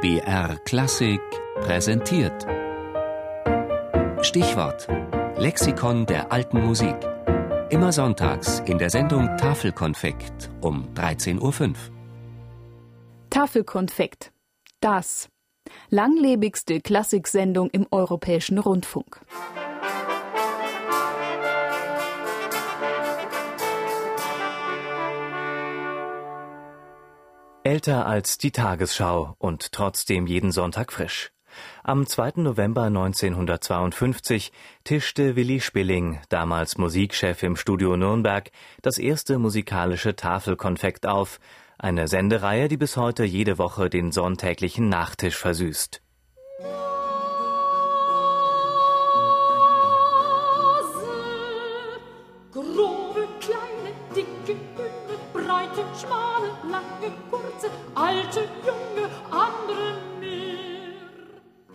[0.00, 1.20] BR Klassik
[1.56, 2.46] präsentiert.
[4.22, 4.88] Stichwort:
[5.36, 6.96] Lexikon der alten Musik.
[7.68, 11.74] Immer sonntags in der Sendung Tafelkonfekt um 13.05 Uhr.
[13.28, 14.32] Tafelkonfekt.
[14.80, 15.28] Das.
[15.90, 19.20] Langlebigste Klassiksendung im europäischen Rundfunk.
[27.70, 31.30] Älter als die Tagesschau und trotzdem jeden Sonntag frisch.
[31.84, 32.32] Am 2.
[32.42, 34.50] November 1952
[34.82, 38.50] tischte Willi Spilling, damals Musikchef im Studio Nürnberg,
[38.82, 41.38] das erste musikalische Tafelkonfekt auf,
[41.78, 46.02] eine Sendereihe, die bis heute jede Woche den sonntäglichen Nachtisch versüßt.
[52.50, 53.79] Grobe, kleine,
[56.00, 60.94] schmale, lange, kurze, alte, junge, andere mehr.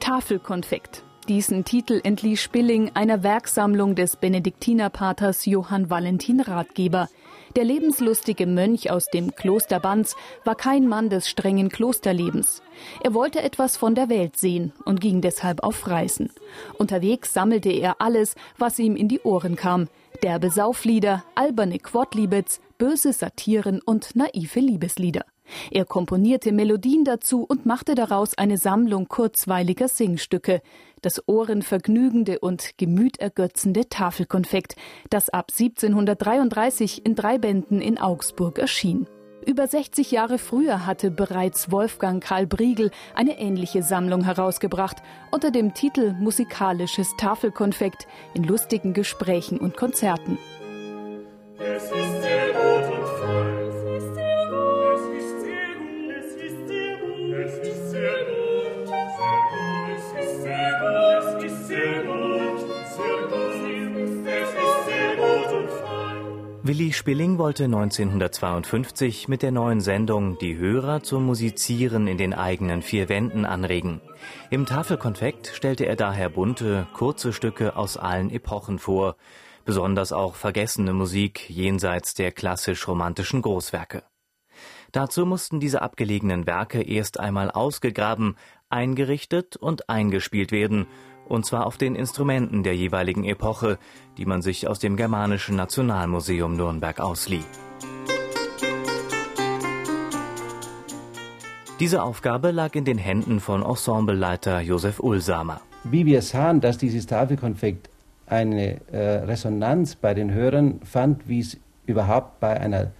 [0.00, 1.02] Tafelkonfekt.
[1.28, 7.10] Diesen Titel entlieh Spilling einer Werksammlung des Benediktinerpaters Johann Valentin Ratgeber.
[7.54, 12.62] Der lebenslustige Mönch aus dem Kloster Banz war kein Mann des strengen Klosterlebens.
[13.04, 16.30] Er wollte etwas von der Welt sehen und ging deshalb auf Reisen.
[16.78, 19.88] Unterwegs sammelte er alles, was ihm in die Ohren kam.
[20.22, 25.26] Derbe Sauflieder, alberne Quodlibets, böse Satiren und naive Liebeslieder.
[25.70, 30.62] Er komponierte Melodien dazu und machte daraus eine Sammlung kurzweiliger Singstücke,
[31.02, 34.76] das ohrenvergnügende und gemütergötzende Tafelkonfekt,
[35.10, 39.06] das ab 1733 in drei Bänden in Augsburg erschien.
[39.46, 44.98] Über 60 Jahre früher hatte bereits Wolfgang Karl Briegel eine ähnliche Sammlung herausgebracht
[45.30, 50.36] unter dem Titel Musikalisches Tafelkonfekt in lustigen Gesprächen und Konzerten.
[66.68, 72.82] Willi Spilling wollte 1952 mit der neuen Sendung die Hörer zum Musizieren in den eigenen
[72.82, 74.02] vier Wänden anregen.
[74.50, 79.16] Im Tafelkonfekt stellte er daher bunte, kurze Stücke aus allen Epochen vor,
[79.64, 84.02] besonders auch vergessene Musik jenseits der klassisch-romantischen Großwerke.
[84.92, 88.36] Dazu mussten diese abgelegenen Werke erst einmal ausgegraben,
[88.68, 90.86] eingerichtet und eingespielt werden,
[91.28, 93.78] und zwar auf den Instrumenten der jeweiligen Epoche,
[94.16, 97.44] die man sich aus dem Germanischen Nationalmuseum Nürnberg auslieh.
[101.80, 105.60] Diese Aufgabe lag in den Händen von Ensembleleiter Josef Ulsamer.
[105.84, 107.88] Wie wir sahen, dass dieses Tafelkonfekt
[108.26, 111.56] eine äh, Resonanz bei den Hörern fand, wie es
[111.86, 112.90] überhaupt bei einer,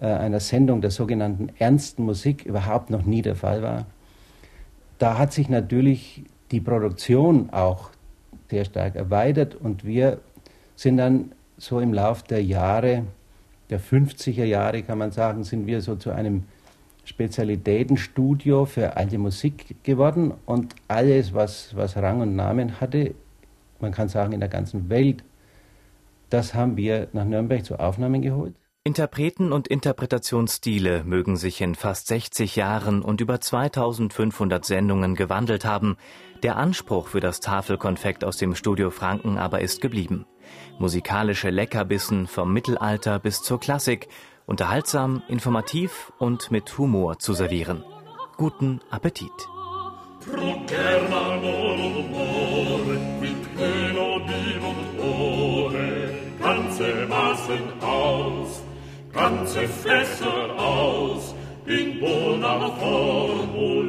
[0.00, 3.86] äh, einer Sendung der sogenannten ernsten Musik überhaupt noch nie der Fall war,
[4.98, 7.90] da hat sich natürlich die Produktion auch
[8.50, 10.20] sehr stark erweitert und wir
[10.76, 13.04] sind dann so im Lauf der Jahre,
[13.68, 16.44] der 50er Jahre kann man sagen, sind wir so zu einem
[17.04, 23.14] Spezialitätenstudio für alte Musik geworden und alles, was, was Rang und Namen hatte,
[23.80, 25.24] man kann sagen in der ganzen Welt,
[26.30, 28.54] das haben wir nach Nürnberg zu Aufnahmen geholt.
[28.84, 35.96] Interpreten und Interpretationsstile mögen sich in fast 60 Jahren und über 2500 Sendungen gewandelt haben.
[36.42, 40.26] Der Anspruch für das Tafelkonfekt aus dem Studio Franken aber ist geblieben.
[40.78, 44.08] Musikalische Leckerbissen vom Mittelalter bis zur Klassik,
[44.46, 47.84] unterhaltsam, informativ und mit Humor zu servieren.
[48.36, 49.32] Guten Appetit!
[50.20, 51.38] Pro Germa
[59.38, 61.34] ganze Fässer aus,
[61.66, 63.87] in Bona vorn